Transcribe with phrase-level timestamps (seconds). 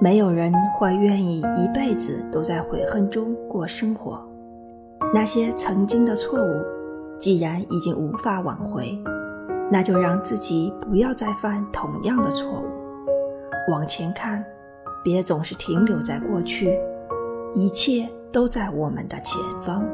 [0.00, 4.18] 没有人会愿意一辈子都在悔恨中过生活。
[5.12, 6.62] 那些曾经的错误
[7.18, 8.96] 既然已经无法挽回
[9.70, 12.64] 那就让自己不要再犯同样的错误。
[13.70, 14.42] 往前看
[15.04, 16.78] 别总是停留在过去
[17.54, 19.84] 一切都在我们的前方。